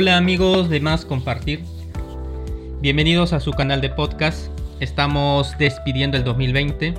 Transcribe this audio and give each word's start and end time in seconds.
Hola 0.00 0.16
amigos 0.16 0.70
de 0.70 0.80
Más 0.80 1.04
Compartir. 1.04 1.60
Bienvenidos 2.80 3.34
a 3.34 3.40
su 3.40 3.50
canal 3.50 3.82
de 3.82 3.90
podcast. 3.90 4.50
Estamos 4.80 5.58
despidiendo 5.58 6.16
el 6.16 6.24
2020. 6.24 6.94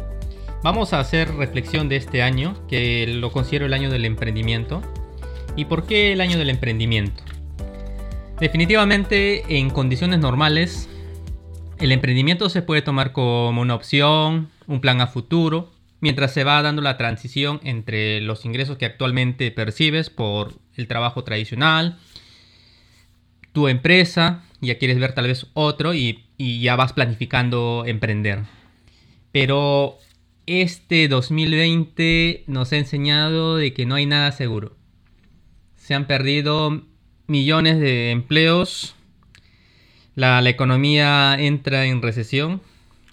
Vamos 0.62 0.94
a 0.94 1.00
hacer 1.00 1.34
reflexión 1.34 1.90
de 1.90 1.96
este 1.96 2.22
año, 2.22 2.56
que 2.68 3.08
lo 3.08 3.32
considero 3.32 3.66
el 3.66 3.74
año 3.74 3.90
del 3.90 4.06
emprendimiento. 4.06 4.84
¿Y 5.56 5.66
por 5.66 5.88
qué 5.88 6.14
el 6.14 6.22
año 6.22 6.38
del 6.38 6.52
emprendimiento? 6.52 7.24
Definitivamente 8.40 9.58
en 9.58 9.72
condiciones 9.72 10.20
normales, 10.20 10.88
el 11.80 11.92
emprendimiento 11.94 12.50
se 12.50 12.62
puede 12.62 12.84
tomar 12.84 13.14
como 13.14 13.62
una 13.62 13.74
opción, 13.74 14.52
un 14.68 14.80
plan 14.80 15.02
a 15.02 15.08
futuro, 15.08 15.72
mientras 16.02 16.36
se 16.36 16.44
va 16.44 16.62
dando 16.62 16.84
la 16.84 16.98
transición 16.98 17.62
entre 17.64 18.22
los 18.22 18.46
ingresos 18.46 18.78
que 18.78 18.86
actualmente 18.86 19.50
percibes 19.50 20.12
por 20.12 20.54
el 20.76 20.88
trabajo 20.88 21.24
tradicional, 21.24 21.98
tu 23.54 23.68
empresa, 23.68 24.44
ya 24.62 24.78
quieres 24.78 25.00
ver 25.00 25.14
tal 25.14 25.28
vez 25.28 25.48
otro 25.54 25.94
y, 25.94 26.26
y 26.38 26.62
ya 26.62 26.76
vas 26.76 26.94
planificando 26.94 27.84
emprender. 27.86 28.40
Pero 29.32 29.98
este 30.46 31.08
2020 31.08 32.44
nos 32.48 32.72
ha 32.74 32.78
enseñado 32.78 33.58
de 33.58 33.74
que 33.74 33.86
no 33.86 33.96
hay 33.96 34.06
nada 34.06 34.32
seguro. 34.32 34.76
Se 35.76 35.94
han 35.94 36.08
perdido 36.08 36.84
millones 37.28 37.80
de 37.80 38.12
empleos. 38.12 38.96
La, 40.16 40.48
economía 40.48 41.36
entra 41.40 41.86
en 41.86 42.02
recesión. 42.02 42.62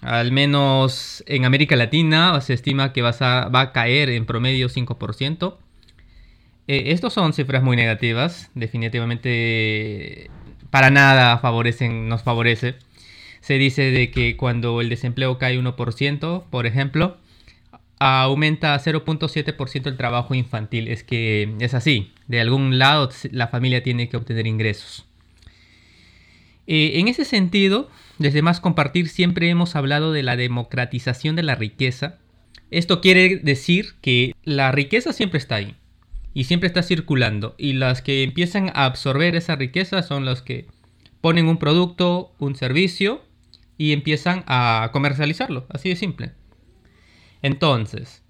Al 0.01 0.31
menos 0.31 1.23
en 1.27 1.45
América 1.45 1.75
Latina 1.75 2.39
se 2.41 2.53
estima 2.53 2.93
que 2.93 3.01
va 3.01 3.15
a, 3.19 3.49
va 3.49 3.61
a 3.61 3.71
caer 3.71 4.09
en 4.09 4.25
promedio 4.25 4.69
5%. 4.69 5.55
Eh, 6.69 6.91
estos 6.91 7.13
son 7.13 7.33
cifras 7.33 7.63
muy 7.63 7.75
negativas. 7.75 8.51
Definitivamente 8.53 10.29
para 10.69 10.91
nada 10.91 11.39
favorecen, 11.39 12.07
nos 12.07 12.21
favorece. 12.21 12.75
Se 13.41 13.55
dice 13.55 13.89
de 13.89 14.11
que 14.11 14.37
cuando 14.37 14.79
el 14.79 14.89
desempleo 14.89 15.39
cae 15.39 15.59
1%, 15.59 16.43
por 16.51 16.67
ejemplo, 16.67 17.17
aumenta 17.97 18.77
0.7% 18.79 19.87
el 19.87 19.97
trabajo 19.97 20.35
infantil. 20.35 20.89
Es 20.89 21.03
que 21.03 21.55
es 21.59 21.73
así. 21.73 22.11
De 22.27 22.39
algún 22.39 22.77
lado 22.77 23.09
la 23.31 23.47
familia 23.47 23.81
tiene 23.81 24.07
que 24.07 24.17
obtener 24.17 24.45
ingresos. 24.45 25.07
Eh, 26.67 26.99
en 26.99 27.07
ese 27.07 27.25
sentido, 27.25 27.89
desde 28.19 28.43
Más 28.43 28.59
Compartir 28.59 29.07
siempre 29.07 29.49
hemos 29.49 29.75
hablado 29.75 30.11
de 30.11 30.21
la 30.21 30.35
democratización 30.35 31.35
de 31.35 31.41
la 31.41 31.55
riqueza. 31.55 32.19
Esto 32.69 33.01
quiere 33.01 33.37
decir 33.37 33.95
que 34.01 34.35
la 34.43 34.71
riqueza 34.71 35.13
siempre 35.13 35.39
está 35.39 35.55
ahí 35.55 35.75
y 36.39 36.45
siempre 36.45 36.67
está 36.67 36.83
circulando. 36.83 37.53
Y 37.57 37.73
las 37.73 38.01
que 38.01 38.23
empiezan 38.23 38.69
a 38.69 38.85
absorber 38.85 39.35
esa 39.35 39.57
riqueza 39.57 40.03
son 40.03 40.23
los 40.23 40.41
que 40.41 40.67
ponen 41.19 41.49
un 41.49 41.57
producto, 41.57 42.33
un 42.39 42.55
servicio 42.55 43.21
y 43.77 43.91
empiezan 43.91 44.45
a 44.47 44.89
comercializarlo. 44.93 45.65
Así 45.67 45.89
de 45.89 45.97
simple. 45.97 46.31
Entonces, 47.41 48.23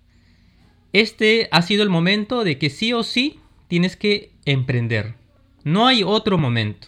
este 0.92 1.50
ha 1.52 1.62
sido 1.62 1.84
el 1.84 1.90
momento 1.90 2.44
de 2.44 2.58
que 2.58 2.72
sí 2.72 2.94
o 2.94 3.04
sí 3.04 3.42
tienes 3.68 3.96
que 3.96 4.32
emprender. 4.46 5.14
No 5.64 5.86
hay 5.86 6.02
otro 6.02 6.40
momento. 6.40 6.88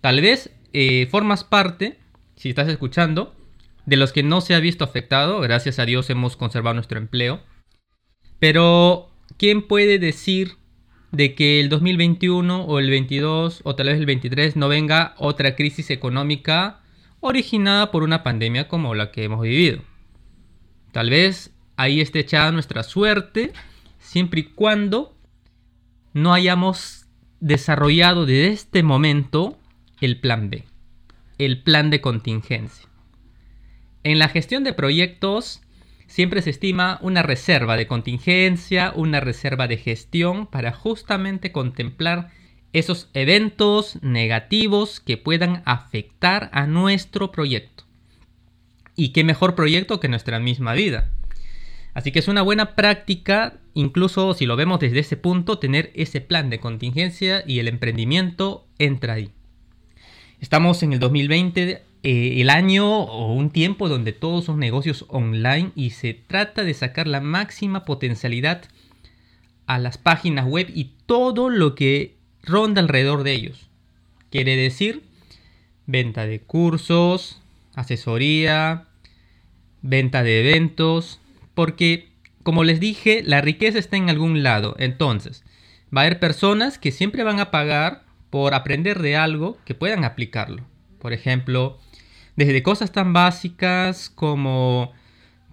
Tal 0.00 0.20
vez 0.20 0.50
eh, 0.72 1.08
formas 1.10 1.42
parte, 1.42 1.98
si 2.36 2.50
estás 2.50 2.68
escuchando, 2.68 3.34
de 3.86 3.96
los 3.96 4.12
que 4.12 4.22
no 4.22 4.40
se 4.40 4.54
ha 4.54 4.60
visto 4.60 4.84
afectado. 4.84 5.40
Gracias 5.40 5.80
a 5.80 5.84
Dios 5.84 6.10
hemos 6.10 6.36
conservado 6.36 6.74
nuestro 6.74 6.98
empleo. 6.98 7.40
Pero, 8.38 9.10
¿quién 9.36 9.62
puede 9.62 9.98
decir 9.98 10.52
de 11.12 11.34
que 11.34 11.60
el 11.60 11.68
2021 11.68 12.64
o 12.64 12.78
el 12.78 12.90
22 12.90 13.60
o 13.64 13.74
tal 13.76 13.86
vez 13.86 13.98
el 13.98 14.06
23 14.06 14.56
no 14.56 14.68
venga 14.68 15.14
otra 15.18 15.56
crisis 15.56 15.90
económica 15.90 16.80
originada 17.20 17.90
por 17.90 18.02
una 18.02 18.22
pandemia 18.22 18.68
como 18.68 18.94
la 18.94 19.10
que 19.10 19.24
hemos 19.24 19.42
vivido? 19.42 19.82
Tal 20.92 21.10
vez 21.10 21.52
ahí 21.76 22.00
esté 22.00 22.20
echada 22.20 22.52
nuestra 22.52 22.82
suerte, 22.82 23.52
siempre 23.98 24.40
y 24.40 24.44
cuando 24.44 25.16
no 26.12 26.32
hayamos 26.32 27.06
desarrollado 27.40 28.26
desde 28.26 28.48
este 28.48 28.82
momento 28.82 29.58
el 30.00 30.20
plan 30.20 30.50
B, 30.50 30.64
el 31.38 31.62
plan 31.62 31.90
de 31.90 32.00
contingencia. 32.00 32.88
En 34.04 34.18
la 34.18 34.28
gestión 34.28 34.64
de 34.64 34.72
proyectos 34.72 35.60
siempre 36.06 36.42
se 36.42 36.50
estima 36.50 36.98
una 37.02 37.22
reserva 37.22 37.76
de 37.76 37.86
contingencia, 37.86 38.92
una 38.94 39.20
reserva 39.20 39.66
de 39.66 39.76
gestión 39.76 40.46
para 40.46 40.72
justamente 40.72 41.52
contemplar 41.52 42.30
esos 42.72 43.08
eventos 43.14 43.98
negativos 44.02 45.00
que 45.00 45.16
puedan 45.16 45.62
afectar 45.64 46.50
a 46.52 46.66
nuestro 46.66 47.30
proyecto. 47.30 47.84
Y 48.96 49.10
qué 49.10 49.24
mejor 49.24 49.54
proyecto 49.54 50.00
que 50.00 50.08
nuestra 50.08 50.40
misma 50.40 50.74
vida. 50.74 51.12
Así 51.94 52.10
que 52.10 52.18
es 52.18 52.26
una 52.26 52.42
buena 52.42 52.74
práctica, 52.74 53.60
incluso 53.72 54.34
si 54.34 54.46
lo 54.46 54.56
vemos 54.56 54.80
desde 54.80 54.98
ese 54.98 55.16
punto, 55.16 55.58
tener 55.60 55.92
ese 55.94 56.20
plan 56.20 56.50
de 56.50 56.58
contingencia 56.58 57.44
y 57.46 57.60
el 57.60 57.68
emprendimiento 57.68 58.66
entra 58.78 59.14
ahí. 59.14 59.30
Estamos 60.40 60.82
en 60.82 60.92
el 60.92 60.98
2020, 60.98 61.82
eh, 62.04 62.42
el 62.42 62.50
año 62.50 62.86
o 62.86 63.32
un 63.32 63.48
tiempo 63.48 63.88
donde 63.88 64.12
todos 64.12 64.44
son 64.44 64.58
negocios 64.60 65.06
online 65.08 65.70
y 65.74 65.90
se 65.90 66.12
trata 66.12 66.62
de 66.62 66.74
sacar 66.74 67.08
la 67.08 67.22
máxima 67.22 67.86
potencialidad 67.86 68.64
a 69.64 69.78
las 69.78 69.96
páginas 69.96 70.46
web 70.46 70.70
y 70.74 70.92
todo 71.06 71.48
lo 71.48 71.74
que 71.74 72.14
ronda 72.42 72.82
alrededor 72.82 73.22
de 73.22 73.32
ellos. 73.32 73.70
Quiere 74.28 74.54
decir 74.54 75.02
venta 75.86 76.26
de 76.26 76.40
cursos, 76.40 77.40
asesoría, 77.74 78.84
venta 79.80 80.22
de 80.22 80.40
eventos, 80.40 81.20
porque 81.54 82.10
como 82.42 82.64
les 82.64 82.80
dije, 82.80 83.22
la 83.24 83.40
riqueza 83.40 83.78
está 83.78 83.96
en 83.96 84.10
algún 84.10 84.42
lado. 84.42 84.76
Entonces, 84.78 85.42
va 85.84 86.02
a 86.02 86.04
haber 86.04 86.20
personas 86.20 86.78
que 86.78 86.92
siempre 86.92 87.24
van 87.24 87.40
a 87.40 87.50
pagar 87.50 88.04
por 88.28 88.52
aprender 88.52 89.00
de 89.00 89.16
algo 89.16 89.56
que 89.64 89.74
puedan 89.74 90.04
aplicarlo. 90.04 90.64
Por 90.98 91.14
ejemplo, 91.14 91.78
desde 92.36 92.62
cosas 92.62 92.92
tan 92.92 93.12
básicas 93.12 94.10
como 94.10 94.92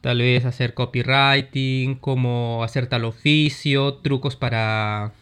tal 0.02 0.20
vez 0.20 0.46
hacer 0.46 0.74
copywriting, 0.74 1.96
como 1.96 2.64
hacer 2.64 2.88
tal 2.88 3.06
oficio, 3.06 3.96
trucos 3.96 4.36
para 4.36 5.14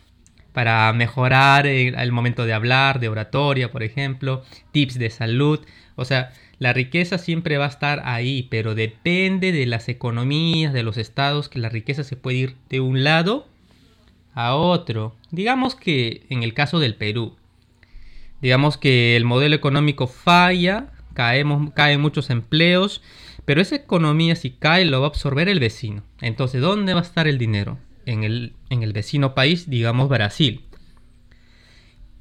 para 0.54 0.92
mejorar 0.94 1.68
el, 1.68 2.12
momento 2.12 2.46
de 2.46 2.54
hablar, 2.54 3.00
de 3.00 3.08
oratoria, 3.08 3.72
por 3.72 3.84
ejemplo, 3.84 4.44
tips 4.72 4.98
de 5.00 5.10
salud. 5.10 5.60
O 5.96 6.06
sea, 6.06 6.34
la 6.58 6.74
riqueza 6.74 7.18
siempre 7.18 7.58
va 7.58 7.66
a 7.66 7.70
estar 7.70 8.02
ahí, 8.04 8.48
pero 8.50 8.76
depende 8.76 9.52
de 9.52 9.66
las 9.66 9.88
economías, 9.90 10.74
de 10.74 10.84
los 10.84 10.98
estados, 10.98 11.50
que 11.50 11.60
la 11.60 11.70
riqueza 11.70 12.04
se 12.04 12.16
puede 12.16 12.38
ir 12.38 12.56
de 12.70 12.82
un 12.82 13.04
lado 13.04 13.48
a 14.34 14.56
otro. 14.56 15.16
Digamos 15.32 15.76
que 15.76 16.26
en 16.30 16.44
el 16.44 16.54
caso 16.54 16.80
del 16.80 16.96
Perú, 16.96 17.38
digamos 18.42 18.78
que 18.78 19.16
el 19.16 19.26
modelo 19.26 19.56
económico 19.56 20.08
falla, 20.08 20.88
caemos, 21.20 21.74
caen 21.74 22.00
muchos 22.00 22.30
empleos, 22.30 23.02
pero 23.44 23.60
esa 23.62 23.76
economía 23.76 24.38
si 24.38 24.52
cae 24.52 24.86
lo 24.86 25.02
va 25.02 25.08
a 25.08 25.10
absorber 25.10 25.50
el 25.50 25.60
vecino. 25.60 26.02
Entonces, 26.22 26.62
¿dónde 26.62 26.94
va 26.94 27.02
a 27.02 27.04
estar 27.04 27.28
el 27.28 27.38
dinero? 27.38 27.78
En 28.06 28.24
el, 28.24 28.54
en 28.70 28.84
el 28.84 28.94
vecino 28.94 29.36
país, 29.36 29.70
digamos 29.70 30.08
Brasil. 30.08 30.62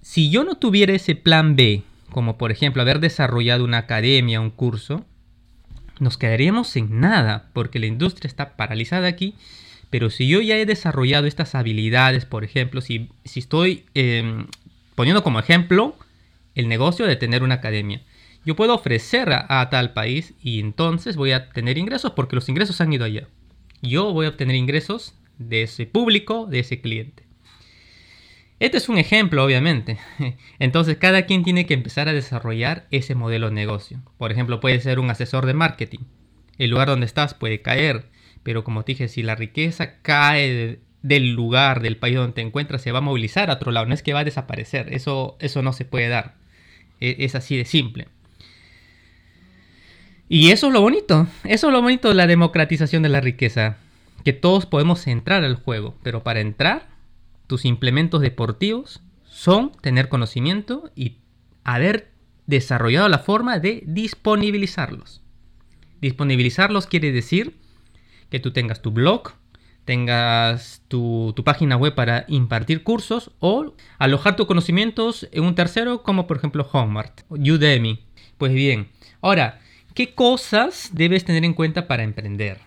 Si 0.03 0.31
yo 0.31 0.43
no 0.43 0.57
tuviera 0.57 0.95
ese 0.95 1.15
plan 1.15 1.55
B, 1.55 1.85
como 2.11 2.39
por 2.39 2.51
ejemplo 2.51 2.83
haber 2.83 2.99
desarrollado 2.99 3.63
una 3.63 3.79
academia, 3.79 4.41
un 4.41 4.51
curso, 4.51 5.05
nos 6.01 6.19
quedaríamos 6.19 6.67
sin 6.67 6.99
nada, 6.99 7.51
porque 7.53 7.79
la 7.79 7.87
industria 7.87 8.27
está 8.27 8.57
paralizada 8.57 9.07
aquí. 9.07 9.37
Pero 9.91 10.11
si 10.11 10.27
yo 10.27 10.41
ya 10.41 10.57
he 10.57 10.67
desarrollado 10.67 11.29
estas 11.29 11.55
habilidades, 11.55 12.25
por 12.25 12.43
ejemplo, 12.43 12.81
si, 12.81 13.11
si 13.25 13.39
estoy 13.39 13.85
em, 13.95 14.49
poniendo 14.97 15.23
como 15.23 15.39
ejemplo 15.39 15.97
el 16.57 16.67
negocio 16.67 17.07
de 17.07 17.15
tener 17.15 17.45
una 17.45 17.55
academia, 17.55 18.03
yo 18.49 18.57
puedo 18.57 18.75
ofrecer 18.75 19.29
a, 19.31 19.69
tal 19.69 19.93
país 19.93 20.33
y 20.43 20.59
entonces 20.61 21.17
voy 21.17 21.33
a 21.33 21.51
tener 21.51 21.77
ingresos 21.77 22.13
porque 22.13 22.35
los 22.35 22.49
ingresos 22.49 22.81
han 22.81 22.91
ido 22.91 23.05
allá. 23.05 23.29
Yo 23.83 24.15
voy 24.15 24.25
a 24.25 24.31
obtener 24.31 24.57
ingresos 24.57 25.15
de 25.37 25.65
ese 25.65 25.85
público, 25.85 26.47
de 26.47 26.61
ese 26.61 26.81
cliente. 26.81 27.25
Este 28.59 28.79
es 28.79 28.89
un 28.89 28.97
ejemplo, 28.97 29.45
obviamente. 29.45 29.99
Entonces, 30.59 30.97
cada 30.97 31.27
quien 31.27 31.45
tiene 31.45 31.67
que 31.67 31.75
empezar 31.75 32.09
a 32.09 32.15
desarrollar 32.15 32.87
ese 32.91 33.15
modelo 33.15 33.49
de 33.49 33.55
negocio. 33.55 34.01
Por 34.17 34.33
ejemplo, 34.33 34.61
puede 34.61 34.81
ser 34.81 34.99
un 34.99 35.11
asesor 35.11 35.45
de 35.45 35.53
marketing. 35.53 36.07
El 36.57 36.71
lugar 36.71 36.89
donde 36.89 37.05
estás 37.05 37.35
puede 37.35 37.61
caer, 37.61 38.07
pero 38.45 38.65
como 38.65 38.83
te 38.83 38.93
dije, 38.93 39.09
si 39.09 39.23
la 39.23 39.35
riqueza 39.35 40.01
cae 40.01 40.81
del 41.03 41.35
lugar, 41.35 41.83
del 41.83 41.99
país 41.99 42.17
donde 42.17 42.33
te 42.33 42.41
encuentras, 42.41 42.81
se 42.81 42.93
va 42.93 43.01
a 43.01 43.03
movilizar 43.03 43.51
a 43.51 43.57
otro 43.57 43.73
lado. 43.73 43.85
No 43.85 43.93
es 43.93 44.03
que 44.03 44.15
va 44.15 44.21
a 44.21 44.25
desaparecer. 44.25 44.91
Eso, 44.91 45.37
eso 45.39 45.61
no 45.61 45.75
se 45.75 45.85
puede 45.85 46.09
dar. 46.09 46.37
E, 46.99 47.17
es 47.19 47.35
así 47.35 47.55
de 47.55 47.67
simple. 47.67 48.09
Y 50.29 50.51
eso 50.51 50.69
es 50.69 50.73
lo 50.73 50.81
bonito. 50.81 51.27
Eso 51.45 51.69
es 51.69 51.73
lo 51.73 51.83
bonito 51.83 52.09
de 52.09 52.15
la 52.15 52.27
democratización 52.27 53.03
de 53.03 53.09
la 53.09 53.21
riqueza. 53.21 53.79
Que 54.25 54.33
todos 54.33 54.67
podemos 54.67 55.07
entrar 55.07 55.45
al 55.45 55.57
juego. 55.57 55.97
Pero 56.03 56.23
para 56.23 56.41
entrar 56.41 56.89
tus 57.47 57.65
implementos 57.65 58.21
deportivos 58.21 59.03
son 59.25 59.73
tener 59.81 60.09
conocimiento 60.09 60.91
y 60.95 61.17
haber 61.65 62.11
desarrollado 62.47 63.09
la 63.09 63.19
forma 63.19 63.59
de 63.59 63.83
disponibilizarlos. 63.87 65.23
Disponibilizarlos 66.01 66.87
quiere 66.87 67.13
decir 67.13 67.57
que 68.31 68.41
tú 68.41 68.53
tengas 68.53 68.83
tu 68.83 68.91
blog, 68.91 69.33
tengas 69.85 70.83
tu, 70.89 71.35
página 71.45 71.77
web 71.77 71.95
para 71.95 72.25
impartir 72.29 72.83
cursos 72.83 73.31
o 73.39 73.75
alojar 73.99 74.37
tus 74.37 74.47
conocimientos 74.47 75.29
en 75.33 75.45
un 75.45 75.55
tercero 75.55 76.03
como 76.03 76.27
por 76.27 76.37
ejemplo 76.37 76.65
Hotmart, 76.65 77.23
Udemy. 77.31 78.05
Pues 78.37 78.53
bien, 78.53 78.89
ahora, 79.21 79.61
¿qué 79.99 80.15
cosas 80.15 80.91
debes 80.93 81.25
tener 81.25 81.45
en 81.45 81.55
cuenta 81.55 81.89
para 81.89 82.05
emprender? 82.05 82.59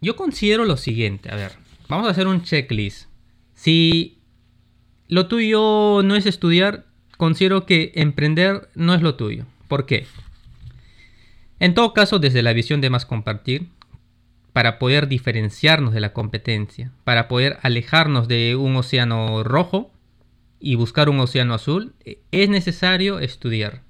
Yo 0.00 0.16
considero 0.16 0.64
lo 0.64 0.76
siguiente, 0.76 1.30
a 1.30 1.36
ver, 1.36 1.52
vamos 1.88 2.08
a 2.08 2.10
hacer 2.10 2.26
un 2.26 2.42
checklist. 2.42 3.08
Si 3.54 4.18
lo 5.06 5.28
tuyo 5.28 6.02
no 6.02 6.16
es 6.16 6.26
estudiar, 6.26 6.86
considero 7.16 7.66
que 7.66 7.92
emprender 7.94 8.68
no 8.74 8.94
es 8.94 9.00
lo 9.00 9.14
tuyo. 9.14 9.46
¿Por 9.68 9.86
qué? 9.86 10.08
En 11.60 11.74
todo 11.74 11.94
caso, 11.94 12.18
desde 12.18 12.42
la 12.42 12.52
visión 12.52 12.80
de 12.80 12.90
más 12.90 13.06
compartir, 13.06 13.68
para 14.52 14.80
poder 14.80 15.06
diferenciarnos 15.06 15.94
de 15.94 16.00
la 16.00 16.12
competencia, 16.12 16.90
para 17.04 17.28
poder 17.28 17.60
alejarnos 17.62 18.26
de 18.26 18.56
un 18.56 18.74
océano 18.74 19.44
rojo 19.44 19.92
y 20.58 20.74
buscar 20.74 21.08
un 21.08 21.20
océano 21.20 21.54
azul, 21.54 21.94
es 22.32 22.48
necesario 22.48 23.20
estudiar. 23.20 23.82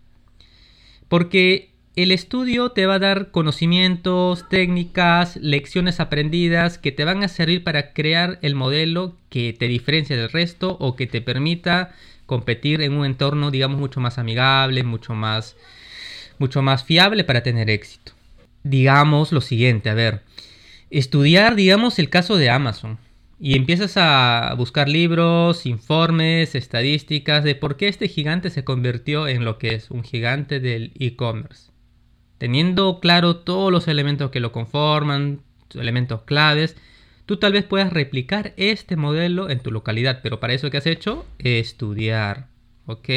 Porque 1.09 1.72
el 1.95 2.11
estudio 2.11 2.71
te 2.71 2.87
va 2.87 2.95
a 2.95 2.99
dar 2.99 3.31
conocimientos, 3.31 4.49
técnicas, 4.49 5.37
lecciones 5.37 6.01
aprendidas 6.01 6.79
que 6.79 6.91
te 6.91 7.05
van 7.05 7.23
a 7.23 7.29
servir 7.29 7.65
para 7.65 7.93
crear 7.93 8.39
el 8.41 8.55
modelo 8.55 9.15
que 9.29 9.53
te 9.53 9.69
diferencia 9.69 10.17
del 10.17 10.31
resto 10.31 10.79
o 10.81 10.97
que 10.97 11.07
te 11.07 11.21
permita 11.21 11.93
competir 12.25 12.81
en 12.81 12.95
un 12.95 13.05
entorno, 13.05 13.51
digamos, 13.51 13.79
mucho 13.79 14.01
más 14.01 14.17
amigable, 14.17 14.85
mucho 14.85 15.15
más, 15.15 15.55
mucho 16.39 16.63
más 16.63 16.83
fiable 16.83 17.25
para 17.25 17.43
tener 17.43 17.69
éxito. 17.69 18.13
Digamos 18.63 19.31
lo 19.31 19.43
siguiente, 19.43 19.91
a 19.91 19.95
ver, 19.95 20.23
estudiar, 20.89 21.57
digamos, 21.57 21.99
el 21.99 22.09
caso 22.09 22.39
de 22.39 22.49
Amazon 22.49 22.97
y 23.39 23.55
empiezas 23.55 23.99
a 23.99 24.55
buscar 24.57 24.89
libros, 24.89 25.67
informes, 25.67 26.55
estadísticas 26.55 27.45
de 27.45 27.55
por 27.55 27.77
qué 27.77 27.89
este 27.89 28.09
gigante 28.09 28.49
se 28.49 28.65
convirtió 28.65 29.29
en 29.29 29.45
lo 29.45 29.59
que 29.59 29.75
es 29.75 29.91
un 29.91 30.05
gigante 30.05 30.59
del 30.59 30.93
e-commerce. 30.99 31.72
Teniendo 32.43 32.99
claro 32.99 33.37
todos 33.37 33.71
los 33.71 33.87
elementos 33.87 34.33
que 34.33 34.41
lo 34.41 34.51
conforman, 34.51 35.43
elementos 35.77 36.23
claves, 36.23 36.75
Tú 37.25 37.37
tal 37.37 37.53
vez 37.53 37.65
puedas 37.65 37.93
replicar 37.93 38.53
este 38.57 38.97
modelo 38.97 39.49
en 39.49 39.61
tu 39.61 39.71
localidad, 39.71 40.21
pero 40.25 40.41
para 40.41 40.55
eso 40.55 40.71
que 40.71 40.79
has 40.79 40.87
hecho, 40.87 41.25
estudiar, 41.39 42.49
¿ok? 42.87 43.09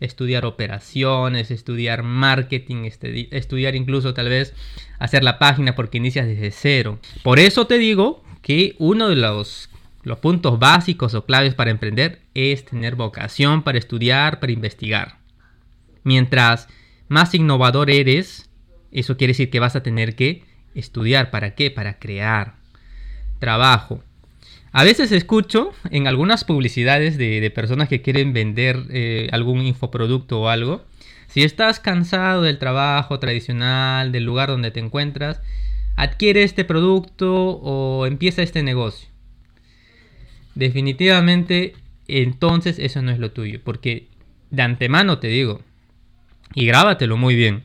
Estudiar 0.00 0.46
operaciones, 0.46 1.50
estudiar 1.50 2.02
marketing, 2.02 2.88
estudiar 3.30 3.76
incluso 3.76 4.14
tal 4.14 4.30
vez 4.30 4.54
hacer 4.98 5.24
la 5.24 5.38
página 5.38 5.74
porque 5.74 5.98
inicias 5.98 6.26
desde 6.26 6.50
cero. 6.50 6.98
Por 7.22 7.38
eso 7.38 7.66
te 7.66 7.76
digo 7.76 8.24
que 8.40 8.76
uno 8.78 9.10
de 9.10 9.16
los, 9.16 9.68
los 10.04 10.18
puntos 10.20 10.58
básicos 10.58 11.12
o 11.12 11.26
claves 11.26 11.54
para 11.54 11.70
emprender 11.70 12.22
es 12.32 12.64
tener 12.64 12.96
vocación 12.96 13.62
para 13.62 13.76
estudiar, 13.76 14.40
para 14.40 14.52
investigar. 14.52 15.18
Mientras 16.02 16.66
más 17.08 17.34
innovador 17.34 17.90
eres, 17.90 18.49
eso 18.92 19.16
quiere 19.16 19.32
decir 19.32 19.50
que 19.50 19.60
vas 19.60 19.76
a 19.76 19.82
tener 19.82 20.14
que 20.14 20.44
estudiar. 20.74 21.30
¿Para 21.30 21.54
qué? 21.54 21.70
Para 21.70 21.98
crear 21.98 22.54
trabajo. 23.38 24.02
A 24.72 24.84
veces 24.84 25.10
escucho 25.10 25.72
en 25.90 26.06
algunas 26.06 26.44
publicidades 26.44 27.18
de, 27.18 27.50
personas 27.50 27.88
que 27.88 28.02
quieren 28.02 28.32
vender 28.32 28.84
eh, 28.90 29.28
algún 29.32 29.62
infoproducto 29.62 30.42
o 30.42 30.48
algo. 30.48 30.84
Si 31.26 31.42
estás 31.42 31.80
cansado 31.80 32.42
del 32.42 32.58
trabajo 32.58 33.18
tradicional, 33.18 34.12
del 34.12 34.24
lugar 34.24 34.48
donde 34.48 34.70
te 34.70 34.80
encuentras, 34.80 35.40
adquiere 35.96 36.42
este 36.42 36.64
producto 36.64 37.34
o 37.34 38.06
empieza 38.06 38.42
este 38.42 38.62
negocio. 38.62 39.08
Definitivamente, 40.54 41.74
entonces 42.06 42.78
eso 42.78 43.02
no 43.02 43.10
es 43.10 43.18
lo 43.18 43.32
tuyo. 43.32 43.60
Porque 43.64 44.08
de 44.50 44.62
antemano 44.62 45.18
te 45.18 45.28
digo, 45.28 45.62
y 46.54 46.66
grábatelo 46.66 47.16
muy 47.16 47.34
bien. 47.34 47.64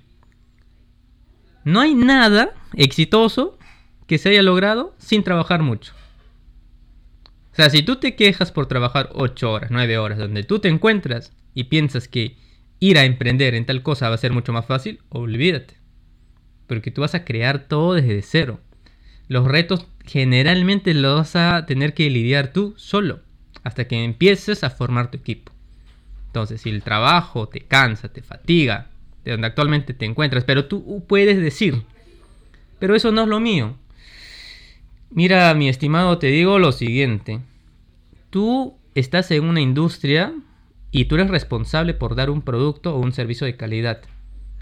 No 1.65 1.81
hay 1.81 1.95
nada 1.95 2.51
exitoso 2.73 3.57
que 4.05 4.19
se 4.19 4.29
haya 4.29 4.43
logrado 4.43 4.95
sin 4.99 5.23
trabajar 5.23 5.63
mucho. 5.63 5.93
O 7.51 7.55
sea, 7.55 7.71
si 7.71 7.81
tú 7.81 7.95
te 7.95 8.15
quejas 8.15 8.51
por 8.51 8.67
trabajar 8.67 9.09
8 9.13 9.51
horas, 9.51 9.71
9 9.71 9.97
horas, 9.97 10.19
donde 10.19 10.43
tú 10.43 10.59
te 10.59 10.67
encuentras 10.69 11.33
y 11.55 11.65
piensas 11.65 12.07
que 12.07 12.37
ir 12.79 12.99
a 12.99 13.05
emprender 13.05 13.55
en 13.55 13.65
tal 13.65 13.81
cosa 13.81 14.09
va 14.09 14.15
a 14.15 14.19
ser 14.19 14.31
mucho 14.31 14.53
más 14.53 14.67
fácil, 14.67 14.99
olvídate. 15.09 15.75
Porque 16.67 16.91
tú 16.91 17.01
vas 17.01 17.15
a 17.15 17.25
crear 17.25 17.67
todo 17.67 17.93
desde 17.93 18.21
cero. 18.21 18.59
Los 19.27 19.47
retos 19.47 19.87
generalmente 20.05 20.93
los 20.93 21.17
vas 21.17 21.35
a 21.35 21.65
tener 21.65 21.95
que 21.95 22.09
lidiar 22.11 22.53
tú 22.53 22.75
solo, 22.77 23.21
hasta 23.63 23.87
que 23.87 24.03
empieces 24.03 24.63
a 24.63 24.69
formar 24.69 25.09
tu 25.09 25.17
equipo. 25.17 25.51
Entonces, 26.27 26.61
si 26.61 26.69
el 26.69 26.83
trabajo 26.83 27.49
te 27.49 27.61
cansa, 27.61 28.09
te 28.09 28.21
fatiga, 28.21 28.89
de 29.25 29.31
donde 29.31 29.47
actualmente 29.47 29.93
te 29.93 30.05
encuentras, 30.05 30.45
pero 30.45 30.65
tú 30.65 31.03
puedes 31.07 31.37
decir, 31.41 31.83
pero 32.79 32.95
eso 32.95 33.11
no 33.11 33.23
es 33.23 33.27
lo 33.27 33.39
mío, 33.41 33.75
Mira, 35.15 35.53
mi 35.53 35.69
estimado, 35.69 36.17
te 36.17 36.27
digo 36.27 36.59
lo 36.59 36.73
siguiente. 36.73 37.39
Tú 38.31 38.75
estás 38.95 39.31
en 39.31 39.45
una 39.45 39.61
industria 39.61 40.33
y 40.91 41.05
tú 41.05 41.15
eres 41.15 41.29
responsable 41.29 41.93
por 41.93 42.15
dar 42.15 42.29
un 42.29 42.41
producto 42.41 42.93
o 42.93 42.99
un 42.99 43.13
servicio 43.13 43.47
de 43.47 43.55
calidad. 43.55 44.01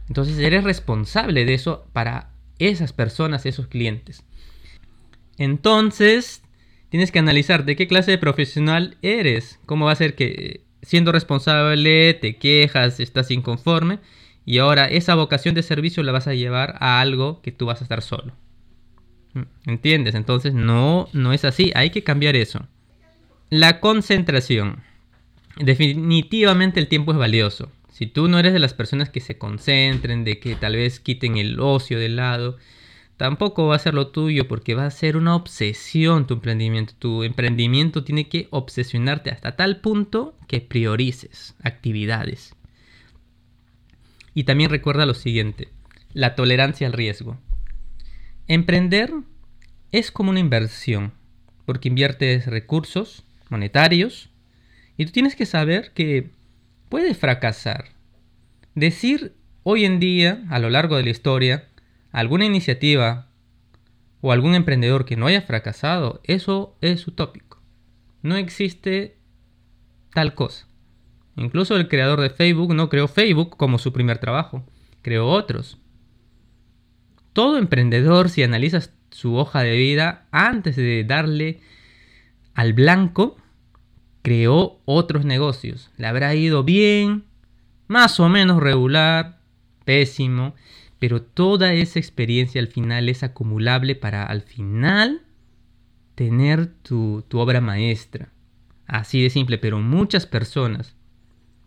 Entonces 0.07 0.37
eres 0.37 0.63
responsable 0.63 1.45
de 1.45 1.55
eso 1.55 1.87
para 1.91 2.29
esas 2.59 2.93
personas, 2.93 3.47
esos 3.47 3.65
clientes. 3.65 4.23
Entonces, 5.39 6.43
tienes 6.89 7.11
que 7.11 7.17
analizar 7.17 7.65
de 7.65 7.75
qué 7.75 7.87
clase 7.87 8.11
de 8.11 8.19
profesional 8.19 8.97
eres. 9.01 9.59
¿Cómo 9.65 9.85
va 9.85 9.93
a 9.93 9.95
ser 9.95 10.13
que 10.13 10.61
siendo 10.83 11.11
responsable 11.11 12.13
te 12.13 12.35
quejas, 12.35 12.99
estás 12.99 13.31
inconforme? 13.31 13.97
Y 14.45 14.57
ahora 14.57 14.85
esa 14.85 15.15
vocación 15.15 15.55
de 15.55 15.63
servicio 15.63 16.03
la 16.03 16.11
vas 16.11 16.27
a 16.27 16.33
llevar 16.33 16.75
a 16.79 16.99
algo 16.99 17.41
que 17.41 17.51
tú 17.51 17.65
vas 17.65 17.81
a 17.81 17.85
estar 17.85 18.01
solo. 18.01 18.33
¿Entiendes? 19.65 20.15
Entonces 20.15 20.53
no, 20.53 21.07
no 21.13 21.33
es 21.33 21.45
así. 21.45 21.71
Hay 21.75 21.89
que 21.89 22.03
cambiar 22.03 22.35
eso. 22.35 22.67
La 23.49 23.79
concentración. 23.79 24.83
Definitivamente 25.57 26.79
el 26.79 26.87
tiempo 26.87 27.11
es 27.11 27.17
valioso. 27.17 27.71
Si 27.91 28.07
tú 28.07 28.27
no 28.27 28.39
eres 28.39 28.53
de 28.53 28.59
las 28.59 28.73
personas 28.73 29.09
que 29.09 29.19
se 29.19 29.37
concentren, 29.37 30.23
de 30.23 30.39
que 30.39 30.55
tal 30.55 30.75
vez 30.75 30.99
quiten 30.99 31.37
el 31.37 31.59
ocio 31.59 31.99
de 31.99 32.09
lado, 32.09 32.57
tampoco 33.17 33.67
va 33.67 33.75
a 33.75 33.79
ser 33.79 33.93
lo 33.93 34.07
tuyo 34.07 34.47
porque 34.47 34.73
va 34.73 34.87
a 34.87 34.91
ser 34.91 35.15
una 35.15 35.35
obsesión 35.35 36.25
tu 36.25 36.33
emprendimiento. 36.33 36.93
Tu 36.97 37.23
emprendimiento 37.23 38.03
tiene 38.03 38.27
que 38.27 38.47
obsesionarte 38.49 39.29
hasta 39.29 39.55
tal 39.55 39.79
punto 39.79 40.35
que 40.47 40.59
priorices 40.59 41.55
actividades. 41.61 42.55
Y 44.33 44.45
también 44.45 44.69
recuerda 44.69 45.05
lo 45.05 45.13
siguiente, 45.13 45.69
la 46.13 46.35
tolerancia 46.35 46.87
al 46.87 46.93
riesgo. 46.93 47.37
Emprender 48.47 49.11
es 49.91 50.11
como 50.11 50.31
una 50.31 50.39
inversión, 50.39 51.13
porque 51.65 51.89
inviertes 51.89 52.47
recursos 52.47 53.23
monetarios 53.49 54.29
y 54.97 55.05
tú 55.05 55.11
tienes 55.11 55.35
que 55.35 55.45
saber 55.45 55.91
que 55.93 56.31
puedes 56.89 57.17
fracasar. 57.17 57.85
Decir 58.75 59.35
hoy 59.63 59.85
en 59.85 59.99
día, 59.99 60.43
a 60.49 60.59
lo 60.59 60.69
largo 60.69 60.97
de 60.97 61.03
la 61.03 61.09
historia, 61.09 61.69
alguna 62.11 62.45
iniciativa 62.45 63.29
o 64.21 64.31
algún 64.31 64.55
emprendedor 64.55 65.05
que 65.05 65.15
no 65.15 65.27
haya 65.27 65.41
fracasado, 65.41 66.21
eso 66.23 66.77
es 66.81 67.07
utópico. 67.07 67.61
No 68.21 68.35
existe 68.37 69.17
tal 70.13 70.33
cosa. 70.33 70.67
Incluso 71.35 71.75
el 71.75 71.87
creador 71.87 72.21
de 72.21 72.29
Facebook 72.29 72.73
no 72.75 72.89
creó 72.89 73.07
Facebook 73.07 73.57
como 73.57 73.79
su 73.79 73.91
primer 73.91 74.19
trabajo, 74.19 74.63
creó 75.01 75.27
otros. 75.27 75.79
Todo 77.33 77.57
emprendedor, 77.57 78.29
si 78.29 78.43
analizas 78.43 78.93
su 79.09 79.35
hoja 79.35 79.61
de 79.61 79.75
vida, 79.75 80.27
antes 80.31 80.75
de 80.75 81.03
darle 81.03 81.59
al 82.53 82.73
blanco, 82.73 83.37
creó 84.21 84.79
otros 84.85 85.25
negocios. 85.25 85.89
Le 85.97 86.05
habrá 86.05 86.35
ido 86.35 86.63
bien, 86.63 87.25
más 87.87 88.19
o 88.19 88.29
menos 88.29 88.61
regular, 88.61 89.39
pésimo, 89.85 90.53
pero 90.99 91.21
toda 91.21 91.73
esa 91.73 91.99
experiencia 91.99 92.61
al 92.61 92.67
final 92.67 93.09
es 93.09 93.23
acumulable 93.23 93.95
para 93.95 94.23
al 94.23 94.41
final 94.41 95.21
tener 96.15 96.67
tu, 96.67 97.25
tu 97.27 97.39
obra 97.39 97.59
maestra. 97.59 98.29
Así 98.85 99.21
de 99.21 99.31
simple, 99.31 99.57
pero 99.57 99.79
muchas 99.79 100.27
personas 100.27 100.95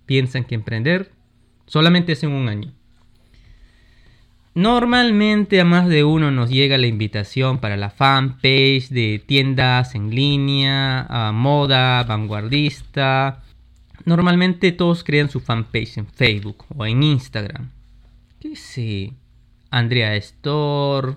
piensan 0.06 0.44
que 0.44 0.54
emprender 0.54 1.12
solamente 1.66 2.12
es 2.12 2.22
en 2.22 2.32
un 2.32 2.48
año. 2.48 2.72
Normalmente 4.54 5.60
a 5.60 5.64
más 5.64 5.86
de 5.86 6.04
uno 6.04 6.30
nos 6.30 6.48
llega 6.48 6.78
la 6.78 6.86
invitación 6.86 7.58
para 7.58 7.76
la 7.76 7.90
fanpage 7.90 8.88
de 8.88 9.22
tiendas 9.24 9.94
en 9.94 10.14
línea, 10.14 11.06
a 11.10 11.32
moda, 11.32 12.02
vanguardista, 12.04 13.42
Normalmente 14.06 14.70
todos 14.70 15.02
crean 15.02 15.28
su 15.28 15.40
fanpage 15.40 15.98
en 15.98 16.06
Facebook 16.06 16.64
o 16.76 16.86
en 16.86 17.02
Instagram. 17.02 17.70
¿Qué 18.38 18.54
sé? 18.54 19.12
Andrea 19.68 20.14
Store, 20.14 21.16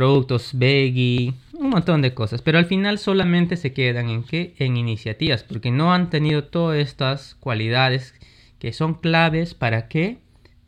productos 0.00 0.52
Veggie, 0.54 1.34
un 1.52 1.68
montón 1.68 2.00
de 2.00 2.14
cosas. 2.14 2.40
Pero 2.40 2.56
al 2.56 2.64
final 2.64 2.98
solamente 2.98 3.58
se 3.58 3.74
quedan 3.74 4.08
en 4.08 4.22
qué? 4.22 4.54
En 4.58 4.78
iniciativas, 4.78 5.44
porque 5.44 5.70
no 5.70 5.92
han 5.92 6.08
tenido 6.08 6.44
todas 6.44 6.78
estas 6.78 7.34
cualidades 7.34 8.14
que 8.58 8.72
son 8.72 8.94
claves 8.94 9.52
para 9.52 9.88
qué? 9.88 10.16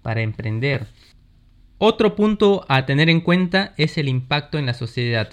Para 0.02 0.20
emprender. 0.20 0.86
Otro 1.78 2.14
punto 2.14 2.66
a 2.68 2.84
tener 2.84 3.08
en 3.08 3.22
cuenta 3.22 3.72
es 3.78 3.96
el 3.96 4.10
impacto 4.10 4.58
en 4.58 4.66
la 4.66 4.74
sociedad. 4.74 5.32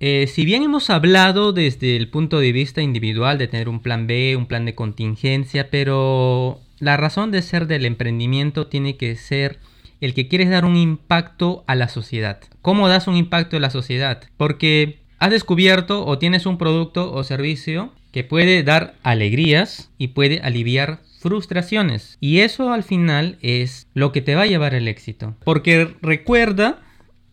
Eh, 0.00 0.26
si 0.26 0.44
bien 0.44 0.64
hemos 0.64 0.90
hablado 0.90 1.52
desde 1.52 1.94
el 1.94 2.08
punto 2.08 2.40
de 2.40 2.50
vista 2.50 2.82
individual 2.82 3.38
de 3.38 3.46
tener 3.46 3.68
un 3.68 3.78
plan 3.78 4.08
B, 4.08 4.34
un 4.36 4.46
plan 4.46 4.64
de 4.64 4.74
contingencia, 4.74 5.70
pero 5.70 6.58
la 6.80 6.96
razón 6.96 7.30
de 7.30 7.42
ser 7.42 7.68
del 7.68 7.84
emprendimiento 7.84 8.66
tiene 8.66 8.96
que 8.96 9.14
ser 9.14 9.60
el 10.02 10.14
que 10.14 10.26
quieres 10.26 10.50
dar 10.50 10.64
un 10.64 10.76
impacto 10.76 11.64
a 11.68 11.76
la 11.76 11.88
sociedad. 11.88 12.40
¿Cómo 12.60 12.88
das 12.88 13.06
un 13.06 13.16
impacto 13.16 13.56
a 13.56 13.60
la 13.60 13.70
sociedad? 13.70 14.20
Porque 14.36 14.98
has 15.18 15.30
descubierto 15.30 16.04
o 16.04 16.18
tienes 16.18 16.44
un 16.44 16.58
producto 16.58 17.12
o 17.12 17.22
servicio 17.22 17.92
que 18.10 18.24
puede 18.24 18.64
dar 18.64 18.96
alegrías 19.04 19.90
y 19.98 20.08
puede 20.08 20.40
aliviar 20.40 21.00
frustraciones. 21.20 22.18
Y 22.20 22.40
eso 22.40 22.72
al 22.72 22.82
final 22.82 23.38
es 23.42 23.86
lo 23.94 24.10
que 24.10 24.22
te 24.22 24.34
va 24.34 24.42
a 24.42 24.46
llevar 24.46 24.74
al 24.74 24.88
éxito. 24.88 25.36
Porque 25.44 25.94
recuerda 26.02 26.82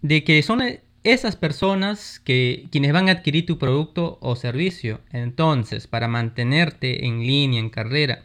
de 0.03 0.23
que 0.23 0.41
son 0.43 0.61
esas 1.03 1.35
personas 1.35 2.19
que 2.19 2.67
quienes 2.71 2.93
van 2.93 3.09
a 3.09 3.13
adquirir 3.13 3.47
tu 3.47 3.57
producto 3.57 4.19
o 4.21 4.35
servicio. 4.35 5.01
Entonces, 5.11 5.87
para 5.87 6.07
mantenerte 6.07 7.07
en 7.07 7.21
línea, 7.21 7.59
en 7.59 7.71
carrera, 7.71 8.21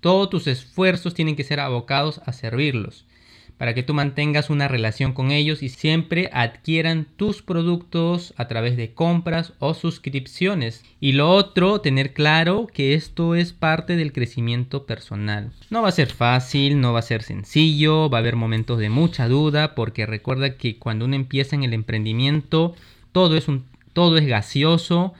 todos 0.00 0.30
tus 0.30 0.48
esfuerzos 0.48 1.14
tienen 1.14 1.36
que 1.36 1.44
ser 1.44 1.60
abocados 1.60 2.20
a 2.26 2.32
servirlos 2.32 3.04
para 3.58 3.74
que 3.74 3.82
tú 3.82 3.92
mantengas 3.92 4.50
una 4.50 4.68
relación 4.68 5.12
con 5.12 5.32
ellos 5.32 5.62
y 5.62 5.68
siempre 5.68 6.30
adquieran 6.32 7.06
tus 7.16 7.42
productos 7.42 8.32
a 8.36 8.46
través 8.46 8.76
de 8.76 8.94
compras 8.94 9.52
o 9.58 9.74
suscripciones. 9.74 10.84
Y 11.00 11.12
lo 11.12 11.30
otro, 11.30 11.80
tener 11.80 12.14
claro 12.14 12.68
que 12.72 12.94
esto 12.94 13.34
es 13.34 13.52
parte 13.52 13.96
del 13.96 14.12
crecimiento 14.12 14.86
personal. 14.86 15.50
No 15.70 15.82
va 15.82 15.88
a 15.88 15.92
ser 15.92 16.08
fácil, 16.08 16.80
no 16.80 16.92
va 16.92 17.00
a 17.00 17.02
ser 17.02 17.24
sencillo, 17.24 18.08
va 18.08 18.18
a 18.18 18.20
haber 18.20 18.36
momentos 18.36 18.78
de 18.78 18.90
mucha 18.90 19.28
duda, 19.28 19.74
porque 19.74 20.06
recuerda 20.06 20.56
que 20.56 20.78
cuando 20.78 21.04
uno 21.04 21.16
empieza 21.16 21.56
en 21.56 21.64
el 21.64 21.74
emprendimiento, 21.74 22.76
todo 23.10 23.36
es, 23.36 23.48
un, 23.48 23.64
todo 23.92 24.18
es 24.18 24.26
gaseoso, 24.26 25.14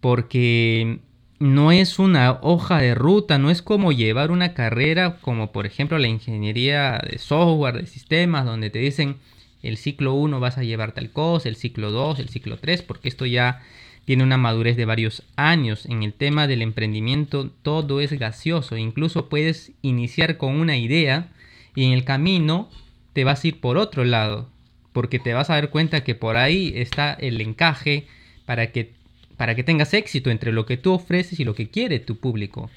porque 0.00 1.00
no 1.38 1.70
es 1.70 1.98
una 1.98 2.38
hoja 2.42 2.78
de 2.78 2.94
ruta, 2.94 3.38
no 3.38 3.50
es 3.50 3.62
como 3.62 3.92
llevar 3.92 4.30
una 4.30 4.54
carrera 4.54 5.18
como 5.20 5.52
por 5.52 5.66
ejemplo 5.66 5.98
la 5.98 6.08
ingeniería 6.08 7.00
de 7.08 7.18
software, 7.18 7.80
de 7.80 7.86
sistemas, 7.86 8.44
donde 8.44 8.70
te 8.70 8.80
dicen 8.80 9.16
el 9.62 9.76
ciclo 9.76 10.14
1 10.14 10.40
vas 10.40 10.58
a 10.58 10.62
llevar 10.62 10.92
tal 10.92 11.10
cosa, 11.10 11.48
el 11.48 11.56
ciclo 11.56 11.90
2, 11.90 12.18
el 12.18 12.28
ciclo 12.28 12.58
3, 12.58 12.82
porque 12.82 13.08
esto 13.08 13.26
ya 13.26 13.62
tiene 14.04 14.22
una 14.22 14.36
madurez 14.36 14.76
de 14.76 14.84
varios 14.84 15.22
años. 15.36 15.86
En 15.86 16.02
el 16.02 16.12
tema 16.12 16.46
del 16.46 16.62
emprendimiento 16.62 17.50
todo 17.62 18.00
es 18.00 18.12
gaseoso, 18.12 18.76
incluso 18.76 19.28
puedes 19.28 19.72
iniciar 19.82 20.38
con 20.38 20.56
una 20.56 20.76
idea 20.76 21.28
y 21.74 21.84
en 21.84 21.92
el 21.92 22.04
camino 22.04 22.68
te 23.12 23.24
vas 23.24 23.44
a 23.44 23.48
ir 23.48 23.60
por 23.60 23.78
otro 23.78 24.04
lado, 24.04 24.48
porque 24.92 25.18
te 25.18 25.34
vas 25.34 25.50
a 25.50 25.54
dar 25.54 25.70
cuenta 25.70 26.04
que 26.04 26.14
por 26.14 26.36
ahí 26.36 26.72
está 26.74 27.12
el 27.12 27.40
encaje 27.40 28.06
para 28.46 28.72
que 28.72 28.97
para 29.38 29.54
que 29.54 29.64
tengas 29.64 29.94
éxito 29.94 30.30
entre 30.30 30.52
lo 30.52 30.66
que 30.66 30.76
tú 30.76 30.92
ofreces 30.92 31.40
y 31.40 31.44
lo 31.44 31.54
que 31.54 31.70
quiere 31.70 32.00
tu 32.00 32.16
público. 32.16 32.68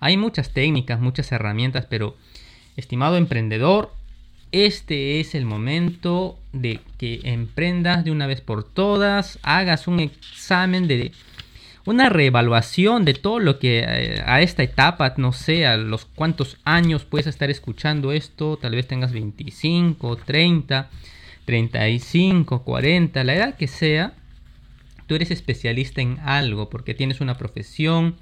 Hay 0.00 0.16
muchas 0.16 0.54
técnicas, 0.54 1.00
muchas 1.00 1.30
herramientas, 1.32 1.84
pero 1.90 2.16
estimado 2.76 3.18
emprendedor, 3.18 3.92
este 4.52 5.20
es 5.20 5.34
el 5.34 5.44
momento 5.44 6.38
de 6.52 6.80
que 6.96 7.20
emprendas 7.24 8.04
de 8.04 8.12
una 8.12 8.26
vez 8.26 8.40
por 8.40 8.64
todas, 8.64 9.38
hagas 9.42 9.88
un 9.88 10.00
examen 10.00 10.86
de 10.88 11.12
una 11.84 12.08
reevaluación 12.08 13.04
de 13.04 13.14
todo 13.14 13.40
lo 13.40 13.58
que 13.58 13.80
eh, 13.80 14.22
a 14.24 14.40
esta 14.40 14.62
etapa, 14.62 15.14
no 15.16 15.32
sé, 15.32 15.66
a 15.66 15.76
los 15.76 16.04
cuántos 16.04 16.56
años 16.64 17.04
puedes 17.04 17.26
estar 17.26 17.50
escuchando 17.50 18.12
esto, 18.12 18.58
tal 18.58 18.76
vez 18.76 18.86
tengas 18.86 19.12
25, 19.12 20.16
30, 20.16 20.88
35, 21.46 22.62
40, 22.62 23.24
la 23.24 23.34
edad 23.34 23.56
que 23.56 23.66
sea, 23.66 24.12
tú 25.08 25.16
eres 25.16 25.32
especialista 25.32 26.00
en 26.00 26.20
algo 26.20 26.70
porque 26.70 26.94
tienes 26.94 27.20
una 27.20 27.36
profesión, 27.36 28.16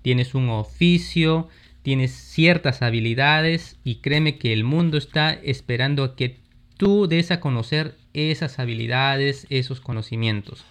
tienes 0.00 0.34
un 0.34 0.48
oficio, 0.48 1.48
tienes 1.82 2.12
ciertas 2.12 2.80
habilidades 2.80 3.76
y 3.84 3.96
créeme 3.96 4.38
que 4.38 4.52
el 4.52 4.64
mundo 4.64 4.96
está 4.96 5.32
esperando 5.32 6.04
a 6.04 6.16
que 6.16 6.36
tú 6.76 7.06
des 7.08 7.30
a 7.32 7.40
conocer 7.40 7.96
esas 8.14 8.58
habilidades, 8.58 9.46
esos 9.50 9.80
conocimientos. 9.80 10.64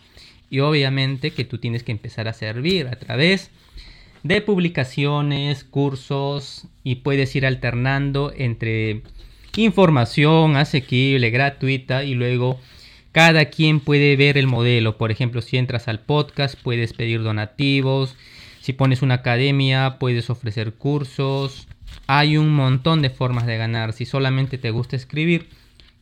Y 0.50 0.62
obviamente 0.62 1.32
que 1.32 1.46
tú 1.46 1.60
tienes 1.60 1.84
que 1.84 1.92
empezar 1.92 2.28
a 2.28 2.34
servir 2.34 2.88
a 2.88 2.98
través 2.98 3.52
de 4.24 4.42
publicaciones, 4.42 5.64
cursos 5.64 6.68
y 6.84 6.96
puedes 6.96 7.36
ir 7.36 7.46
alternando 7.46 8.34
entre 8.36 9.04
información 9.58 10.56
asequible, 10.56 11.32
gratuita 11.32 12.04
y 12.04 12.16
luego 12.16 12.60
cada 13.12 13.46
quien 13.46 13.80
puede 13.80 14.16
ver 14.16 14.38
el 14.38 14.48
modelo. 14.48 14.98
Por 14.98 15.12
ejemplo, 15.12 15.42
si 15.42 15.58
entras 15.58 15.88
al 15.88 16.00
podcast, 16.00 16.56
puedes 16.62 16.94
pedir 16.94 17.24
donativos. 17.24 18.16
Si 18.62 18.74
pones 18.74 19.02
una 19.02 19.16
academia, 19.16 19.98
puedes 20.00 20.30
ofrecer 20.30 20.74
cursos. 20.74 21.68
Hay 22.08 22.38
un 22.38 22.52
montón 22.52 23.02
de 23.02 23.10
formas 23.10 23.48
de 23.48 23.58
ganar. 23.58 23.94
Si 23.94 24.06
solamente 24.06 24.58
te 24.58 24.72
gusta 24.72 24.96
escribir, 24.96 25.50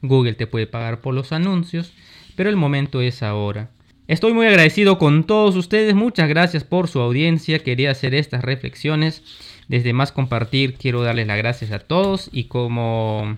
Google 0.01 0.33
te 0.33 0.47
puede 0.47 0.67
pagar 0.67 0.99
por 0.99 1.13
los 1.13 1.31
anuncios. 1.31 1.93
Pero 2.35 2.49
el 2.49 2.55
momento 2.57 3.01
es 3.01 3.23
ahora. 3.23 3.69
Estoy 4.07 4.33
muy 4.33 4.47
agradecido 4.47 4.97
con 4.97 5.23
todos 5.25 5.55
ustedes. 5.55 5.95
Muchas 5.95 6.27
gracias 6.27 6.63
por 6.63 6.87
su 6.87 6.99
audiencia. 6.99 7.59
Quería 7.59 7.91
hacer 7.91 8.15
estas 8.15 8.43
reflexiones. 8.43 9.23
Desde 9.69 9.93
más 9.93 10.11
compartir, 10.11 10.75
quiero 10.75 11.01
darles 11.03 11.27
las 11.27 11.37
gracias 11.37 11.71
a 11.71 11.79
todos. 11.79 12.29
Y 12.33 12.45
como, 12.45 13.37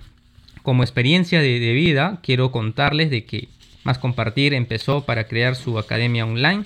como 0.63 0.83
experiencia 0.83 1.39
de, 1.41 1.59
de 1.59 1.73
vida, 1.73 2.19
quiero 2.23 2.51
contarles 2.51 3.09
de 3.09 3.25
que 3.25 3.47
más 3.89 3.97
compartir 3.97 4.53
empezó 4.53 5.03
para 5.03 5.23
crear 5.23 5.55
su 5.55 5.79
academia 5.79 6.23
online, 6.23 6.63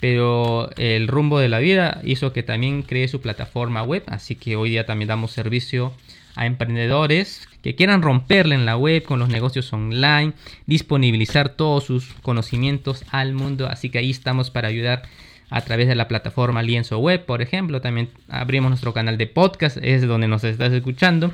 pero 0.00 0.68
el 0.76 1.06
rumbo 1.06 1.38
de 1.38 1.48
la 1.48 1.60
vida 1.60 2.00
hizo 2.02 2.32
que 2.32 2.42
también 2.42 2.82
cree 2.82 3.06
su 3.06 3.20
plataforma 3.20 3.84
web, 3.84 4.02
así 4.08 4.34
que 4.34 4.56
hoy 4.56 4.70
día 4.70 4.84
también 4.84 5.06
damos 5.06 5.30
servicio 5.30 5.92
a 6.34 6.44
emprendedores 6.44 7.46
que 7.62 7.76
quieran 7.76 8.02
romperle 8.02 8.56
en 8.56 8.66
la 8.66 8.76
web 8.76 9.04
con 9.04 9.20
los 9.20 9.28
negocios 9.28 9.72
online, 9.72 10.32
disponibilizar 10.66 11.50
todos 11.50 11.84
sus 11.84 12.14
conocimientos 12.22 13.04
al 13.12 13.32
mundo, 13.32 13.68
así 13.68 13.88
que 13.88 13.98
ahí 13.98 14.10
estamos 14.10 14.50
para 14.50 14.66
ayudar 14.66 15.04
a 15.50 15.60
través 15.60 15.86
de 15.86 15.94
la 15.94 16.08
plataforma 16.08 16.64
Lienzo 16.64 16.98
Web, 16.98 17.26
por 17.26 17.42
ejemplo, 17.42 17.80
también 17.80 18.08
abrimos 18.28 18.70
nuestro 18.70 18.92
canal 18.92 19.18
de 19.18 19.28
podcast, 19.28 19.76
es 19.80 20.04
donde 20.04 20.26
nos 20.26 20.42
estás 20.42 20.72
escuchando 20.72 21.32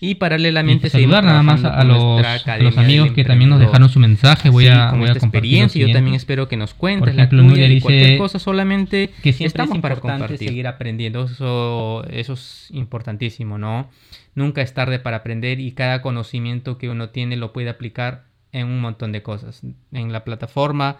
y 0.00 0.16
paralelamente 0.16 0.90
saludar 0.90 1.24
nada 1.24 1.42
más 1.42 1.64
a 1.64 1.84
los, 1.84 2.76
amigos 2.76 3.12
que 3.12 3.24
también 3.24 3.50
nos 3.50 3.60
dejaron 3.60 3.88
su 3.88 3.98
mensaje. 4.00 4.50
Voy 4.50 4.66
a, 4.66 4.92
voy 4.92 5.08
a 5.08 5.12
experiencia. 5.12 5.86
Yo 5.86 5.92
también 5.92 6.14
espero 6.14 6.48
que 6.48 6.56
nos 6.56 6.74
cuentes 6.74 7.14
la 7.14 7.28
tuya 7.28 7.66
dice 7.68 7.82
cualquier 7.82 8.18
cosa. 8.18 8.38
Solamente 8.38 9.10
que 9.22 9.30
estamos 9.30 9.78
para 9.78 9.96
compartir. 9.96 10.38
seguir 10.38 10.66
aprendiendo. 10.66 11.24
Eso, 11.24 12.04
eso 12.10 12.34
es 12.34 12.68
importantísimo, 12.72 13.58
¿no? 13.58 13.90
Nunca 14.34 14.62
es 14.62 14.74
tarde 14.74 14.98
para 14.98 15.18
aprender 15.18 15.60
y 15.60 15.72
cada 15.72 16.02
conocimiento 16.02 16.76
que 16.76 16.88
uno 16.88 17.10
tiene 17.10 17.36
lo 17.36 17.52
puede 17.52 17.70
aplicar 17.70 18.24
en 18.52 18.66
un 18.66 18.80
montón 18.80 19.12
de 19.12 19.22
cosas. 19.22 19.62
En 19.92 20.12
la 20.12 20.24
plataforma 20.24 20.98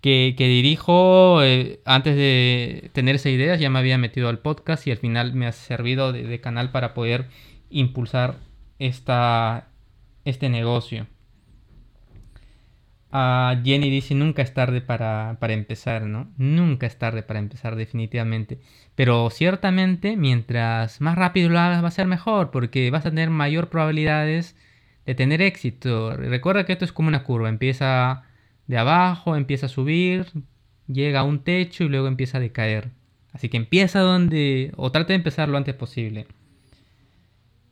que, 0.00 0.34
que 0.36 0.46
dirijo, 0.48 1.42
eh, 1.42 1.80
antes 1.86 2.14
de 2.14 2.90
tener 2.92 3.16
esa 3.16 3.30
idea, 3.30 3.56
ya 3.56 3.70
me 3.70 3.78
había 3.78 3.96
metido 3.96 4.28
al 4.28 4.38
podcast 4.38 4.86
y 4.86 4.90
al 4.90 4.98
final 4.98 5.32
me 5.32 5.46
ha 5.46 5.52
servido 5.52 6.12
de, 6.12 6.24
de 6.24 6.40
canal 6.40 6.70
para 6.70 6.92
poder 6.92 7.26
impulsar 7.74 8.36
esta, 8.78 9.68
este 10.24 10.48
negocio. 10.48 11.06
Uh, 13.12 13.62
Jenny 13.62 13.90
dice, 13.90 14.14
nunca 14.14 14.42
es 14.42 14.54
tarde 14.54 14.80
para, 14.80 15.36
para, 15.38 15.52
empezar, 15.52 16.02
¿no? 16.02 16.32
Nunca 16.36 16.86
es 16.86 16.98
tarde 16.98 17.22
para 17.22 17.38
empezar, 17.38 17.76
definitivamente. 17.76 18.58
Pero 18.96 19.30
ciertamente, 19.30 20.16
mientras 20.16 21.00
más 21.00 21.16
rápido 21.16 21.48
lo 21.48 21.60
hagas, 21.60 21.82
va 21.84 21.88
a 21.88 21.92
ser 21.92 22.06
mejor, 22.06 22.50
porque 22.50 22.90
vas 22.90 23.06
a 23.06 23.10
tener 23.10 23.30
mayor 23.30 23.68
probabilidades 23.68 24.56
de 25.06 25.14
tener 25.14 25.42
éxito. 25.42 26.16
Recuerda 26.16 26.64
que 26.66 26.72
esto 26.72 26.84
es 26.84 26.92
como 26.92 27.08
una 27.08 27.22
curva, 27.24 27.48
empieza 27.48 28.24
de 28.66 28.78
abajo, 28.78 29.36
empieza 29.36 29.66
a 29.66 29.68
subir, 29.68 30.26
llega 30.88 31.20
a 31.20 31.24
un 31.24 31.44
techo 31.44 31.84
y 31.84 31.88
luego 31.88 32.08
empieza 32.08 32.38
a 32.38 32.40
decaer. 32.40 32.90
Así 33.32 33.48
que 33.48 33.56
empieza 33.56 34.00
donde, 34.00 34.72
o 34.76 34.90
trata 34.92 35.08
de 35.08 35.16
empezar 35.16 35.48
lo 35.48 35.56
antes 35.56 35.74
posible. 35.74 36.26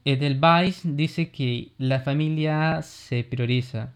Edelweiss 0.05 0.83
dice 0.85 1.31
que 1.31 1.73
la 1.79 2.01
familia 2.01 2.83
se 2.83 3.25
prioriza. 3.25 3.93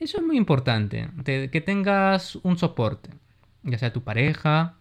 Eso 0.00 0.18
es 0.18 0.24
muy 0.24 0.36
importante, 0.36 1.08
que 1.24 1.62
tengas 1.64 2.36
un 2.36 2.58
soporte, 2.58 3.10
ya 3.62 3.78
sea 3.78 3.92
tu 3.92 4.02
pareja, 4.02 4.76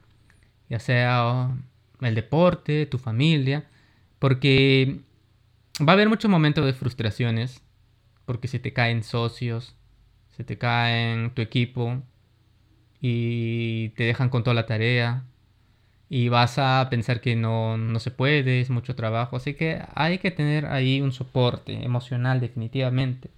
ya 0.69 0.79
sea 0.79 1.55
el 2.01 2.15
deporte, 2.15 2.85
tu 2.85 2.97
familia, 2.97 3.65
porque 4.19 4.99
va 5.79 5.93
a 5.93 5.95
haber 5.95 6.09
muchos 6.09 6.31
momentos 6.31 6.65
de 6.65 6.73
frustraciones, 6.73 7.61
porque 8.25 8.47
se 8.47 8.59
te 8.59 8.73
caen 8.73 9.03
socios, 9.03 9.75
se 10.35 10.43
te 10.43 10.57
caen 10.57 11.31
tu 11.33 11.41
equipo 11.41 12.01
y 12.99 13.89
te 13.89 14.03
dejan 14.03 14.29
con 14.29 14.43
toda 14.43 14.55
la 14.55 14.65
tarea 14.65 15.23
y 16.09 16.29
vas 16.29 16.59
a 16.59 16.87
pensar 16.89 17.21
que 17.21 17.35
no, 17.35 17.77
no 17.77 17.99
se 17.99 18.11
puede, 18.11 18.61
es 18.61 18.69
mucho 18.69 18.95
trabajo, 18.95 19.35
así 19.37 19.53
que 19.55 19.81
hay 19.95 20.19
que 20.19 20.31
tener 20.31 20.65
ahí 20.67 21.01
un 21.01 21.11
soporte 21.11 21.83
emocional 21.83 22.39
definitivamente. 22.39 23.29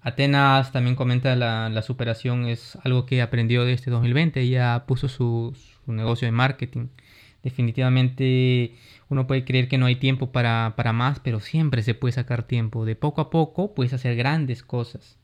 Atenas 0.00 0.72
también 0.72 0.96
comenta 0.96 1.36
la, 1.36 1.68
la 1.68 1.82
superación 1.82 2.46
es 2.46 2.76
algo 2.84 3.06
que 3.06 3.22
aprendió 3.22 3.64
de 3.64 3.72
este 3.72 3.90
2020, 3.90 4.48
ya 4.48 4.84
puso 4.86 5.08
su, 5.08 5.56
su 5.84 5.92
negocio 5.92 6.26
de 6.26 6.32
marketing. 6.32 6.88
Definitivamente 7.42 8.74
uno 9.08 9.26
puede 9.26 9.44
creer 9.44 9.68
que 9.68 9.78
no 9.78 9.86
hay 9.86 9.96
tiempo 9.96 10.32
para, 10.32 10.74
para 10.76 10.92
más, 10.92 11.20
pero 11.20 11.40
siempre 11.40 11.82
se 11.82 11.94
puede 11.94 12.12
sacar 12.12 12.44
tiempo. 12.44 12.84
De 12.84 12.96
poco 12.96 13.20
a 13.20 13.30
poco 13.30 13.74
puedes 13.74 13.92
hacer 13.92 14.16
grandes 14.16 14.62
cosas. 14.62 15.18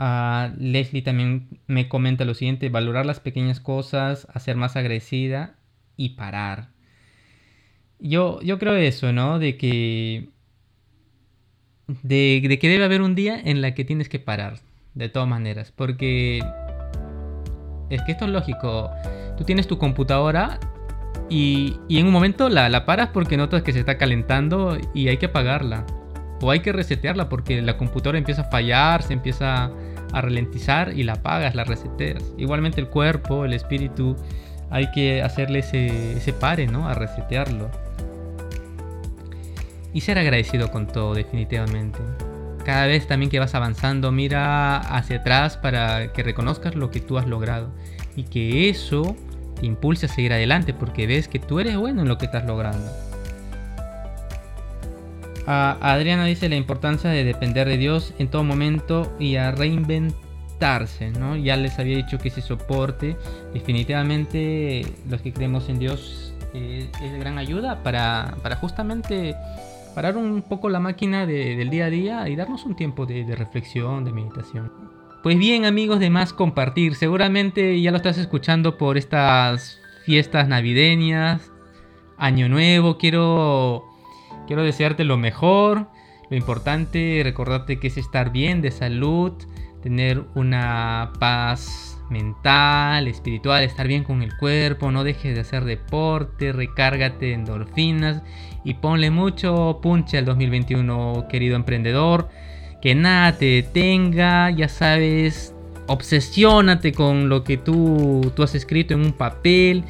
Uh, 0.00 0.56
Leslie 0.56 1.02
también 1.02 1.60
me 1.66 1.86
comenta 1.90 2.24
lo 2.24 2.32
siguiente, 2.32 2.70
valorar 2.70 3.04
las 3.04 3.20
pequeñas 3.20 3.60
cosas, 3.60 4.26
hacer 4.32 4.56
más 4.56 4.74
agradecida 4.74 5.56
y 5.98 6.10
parar. 6.10 6.70
Yo, 7.98 8.40
yo 8.40 8.58
creo 8.58 8.76
eso, 8.76 9.12
¿no? 9.12 9.38
De 9.38 9.58
que 9.58 10.30
de, 12.02 12.58
que 12.58 12.68
debe 12.68 12.84
haber 12.84 13.02
un 13.02 13.14
día 13.14 13.38
en 13.38 13.60
la 13.60 13.74
que 13.74 13.84
tienes 13.84 14.08
que 14.08 14.18
parar, 14.18 14.60
de 14.94 15.10
todas 15.10 15.28
maneras, 15.28 15.70
porque 15.70 16.42
es 17.90 18.00
que 18.02 18.12
esto 18.12 18.24
es 18.24 18.30
lógico. 18.30 18.90
Tú 19.36 19.44
tienes 19.44 19.66
tu 19.66 19.76
computadora 19.76 20.58
y, 21.28 21.76
en 21.90 22.06
un 22.06 22.12
momento 22.12 22.48
la, 22.48 22.70
la, 22.70 22.86
paras 22.86 23.10
porque 23.12 23.36
notas 23.36 23.62
que 23.62 23.74
se 23.74 23.80
está 23.80 23.98
calentando 23.98 24.78
y 24.94 25.08
hay 25.08 25.18
que 25.18 25.26
apagarla. 25.26 25.84
O 26.40 26.50
hay 26.50 26.60
que 26.60 26.72
resetearla 26.72 27.28
porque 27.28 27.60
la 27.60 27.76
computadora 27.76 28.16
empieza 28.16 28.42
a 28.42 28.44
fallar, 28.44 29.02
se 29.02 29.12
empieza 29.12 29.70
a 30.12 30.20
ralentizar 30.20 30.92
y 30.96 31.02
la 31.02 31.14
apagas, 31.14 31.54
la 31.54 31.64
reseteas. 31.64 32.22
Igualmente 32.38 32.80
el 32.80 32.88
cuerpo, 32.88 33.44
el 33.44 33.52
espíritu, 33.52 34.16
hay 34.70 34.90
que 34.92 35.22
hacerle 35.22 35.60
ese, 35.60 36.12
ese 36.16 36.32
pare, 36.32 36.66
¿no? 36.66 36.88
A 36.88 36.94
resetearlo 36.94 37.70
y 39.92 40.00
ser 40.00 40.18
agradecido 40.18 40.70
con 40.70 40.86
todo 40.86 41.14
definitivamente. 41.14 41.98
Cada 42.64 42.86
vez 42.86 43.06
también 43.06 43.30
que 43.30 43.38
vas 43.38 43.54
avanzando, 43.54 44.12
mira 44.12 44.78
hacia 44.78 45.18
atrás 45.18 45.56
para 45.56 46.12
que 46.12 46.22
reconozcas 46.22 46.74
lo 46.74 46.90
que 46.90 47.00
tú 47.00 47.18
has 47.18 47.26
logrado 47.26 47.70
y 48.16 48.24
que 48.24 48.68
eso 48.68 49.16
te 49.58 49.66
impulse 49.66 50.06
a 50.06 50.08
seguir 50.08 50.32
adelante 50.32 50.74
porque 50.74 51.06
ves 51.06 51.26
que 51.26 51.38
tú 51.38 51.58
eres 51.60 51.76
bueno 51.76 52.02
en 52.02 52.08
lo 52.08 52.18
que 52.18 52.26
estás 52.26 52.46
logrando. 52.46 53.09
Adriana 55.50 56.24
dice 56.24 56.48
la 56.48 56.56
importancia 56.56 57.10
de 57.10 57.24
depender 57.24 57.68
de 57.68 57.76
Dios 57.76 58.14
en 58.18 58.28
todo 58.28 58.44
momento 58.44 59.12
y 59.18 59.36
a 59.36 59.50
reinventarse, 59.50 61.10
¿no? 61.10 61.36
Ya 61.36 61.56
les 61.56 61.78
había 61.78 61.96
dicho 61.96 62.18
que 62.18 62.28
ese 62.28 62.40
soporte, 62.40 63.16
definitivamente 63.52 64.86
los 65.08 65.22
que 65.22 65.32
creemos 65.32 65.68
en 65.68 65.78
Dios 65.78 66.34
eh, 66.54 66.90
es 67.02 67.12
de 67.12 67.18
gran 67.18 67.38
ayuda 67.38 67.82
para, 67.82 68.36
para 68.42 68.56
justamente 68.56 69.34
parar 69.94 70.16
un 70.16 70.42
poco 70.42 70.68
la 70.68 70.80
máquina 70.80 71.26
del 71.26 71.70
día 71.70 71.86
a 71.86 71.90
día 71.90 72.28
y 72.28 72.36
darnos 72.36 72.64
un 72.64 72.76
tiempo 72.76 73.06
de, 73.06 73.24
reflexión, 73.36 74.04
de 74.04 74.12
meditación. 74.12 74.72
Pues 75.22 75.38
bien 75.38 75.66
amigos 75.66 76.00
de 76.00 76.10
Más 76.10 76.32
Compartir, 76.32 76.94
seguramente 76.94 77.80
ya 77.80 77.90
lo 77.90 77.98
estás 77.98 78.16
escuchando 78.18 78.78
por 78.78 78.96
estas 78.96 79.78
fiestas 80.04 80.48
navideñas, 80.48 81.50
Año 82.16 82.48
Nuevo, 82.48 82.98
quiero, 82.98 83.84
quiero 84.50 84.64
desearte 84.64 85.04
lo 85.04 85.16
mejor, 85.16 85.86
lo 86.28 86.36
importante, 86.36 87.20
recordarte 87.22 87.78
que 87.78 87.86
es 87.86 87.96
estar 87.96 88.32
bien 88.32 88.62
de 88.62 88.72
salud, 88.72 89.30
tener 89.80 90.24
una 90.34 91.12
paz 91.20 92.02
mental, 92.10 93.06
espiritual, 93.06 93.62
estar 93.62 93.86
bien 93.86 94.02
con 94.02 94.22
el 94.22 94.36
cuerpo, 94.38 94.90
no 94.90 95.04
dejes 95.04 95.36
de 95.36 95.42
hacer 95.42 95.62
deporte, 95.62 96.50
recárgate 96.50 97.26
de 97.26 97.34
endorfinas 97.34 98.24
y 98.64 98.74
ponle 98.74 99.12
mucho 99.12 99.78
punche 99.80 100.18
al 100.18 100.24
2021, 100.24 101.28
querido 101.30 101.54
emprendedor. 101.54 102.28
Que 102.82 102.96
nada 102.96 103.38
te 103.38 103.44
detenga, 103.44 104.50
ya 104.50 104.68
sabes, 104.68 105.54
obsesiónate 105.86 106.90
con 106.90 107.28
lo 107.28 107.44
que 107.44 107.56
tú, 107.56 108.32
tú 108.34 108.42
has 108.42 108.56
escrito 108.56 108.94
en 108.94 109.02
un 109.02 109.12
papel. 109.12 109.84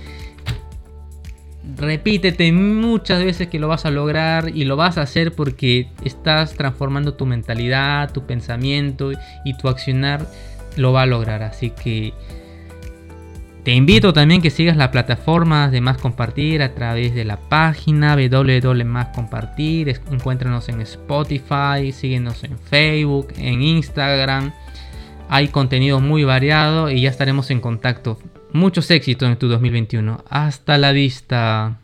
Repítete 1.76 2.52
muchas 2.52 3.24
veces 3.24 3.48
que 3.48 3.58
lo 3.58 3.68
vas 3.68 3.84
a 3.86 3.90
lograr 3.90 4.50
y 4.54 4.64
lo 4.64 4.76
vas 4.76 4.98
a 4.98 5.02
hacer 5.02 5.32
porque 5.32 5.88
estás 6.04 6.54
transformando 6.54 7.14
tu 7.14 7.26
mentalidad, 7.26 8.12
tu 8.12 8.26
pensamiento 8.26 9.12
y 9.44 9.56
tu 9.56 9.68
accionar 9.68 10.26
lo 10.76 10.92
va 10.92 11.02
a 11.02 11.06
lograr. 11.06 11.42
Así 11.42 11.70
que 11.70 12.12
te 13.64 13.72
invito 13.72 14.14
también 14.14 14.40
que 14.40 14.48
sigas 14.48 14.76
la 14.78 14.90
plataforma 14.90 15.68
de 15.68 15.82
Más 15.82 15.98
Compartir 15.98 16.62
a 16.62 16.74
través 16.74 17.14
de 17.14 17.26
la 17.26 17.36
página 17.36 18.16
www.máscompartir. 18.16 20.00
Encuéntranos 20.10 20.70
en 20.70 20.80
Spotify, 20.80 21.92
síguenos 21.92 22.42
en 22.42 22.58
Facebook, 22.58 23.34
en 23.36 23.60
Instagram. 23.60 24.52
Hay 25.28 25.48
contenido 25.48 26.00
muy 26.00 26.24
variado 26.24 26.90
y 26.90 27.02
ya 27.02 27.10
estaremos 27.10 27.50
en 27.50 27.60
contacto. 27.60 28.18
Muchos 28.52 28.90
éxitos 28.90 29.28
en 29.28 29.36
tu 29.36 29.48
2021. 29.48 30.24
Hasta 30.28 30.78
la 30.78 30.92
vista. 30.92 31.78